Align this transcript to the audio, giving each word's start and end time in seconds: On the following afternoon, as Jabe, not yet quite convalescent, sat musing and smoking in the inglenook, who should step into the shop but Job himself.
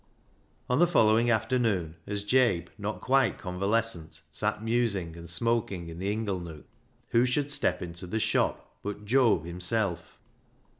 On 0.67 0.79
the 0.79 0.87
following 0.87 1.29
afternoon, 1.29 1.95
as 2.07 2.23
Jabe, 2.23 2.69
not 2.79 2.93
yet 2.95 3.01
quite 3.01 3.37
convalescent, 3.37 4.21
sat 4.31 4.63
musing 4.63 5.15
and 5.15 5.29
smoking 5.29 5.89
in 5.89 5.99
the 5.99 6.11
inglenook, 6.11 6.63
who 7.09 7.23
should 7.23 7.51
step 7.51 7.83
into 7.83 8.07
the 8.07 8.19
shop 8.19 8.77
but 8.81 9.05
Job 9.05 9.45
himself. 9.45 10.17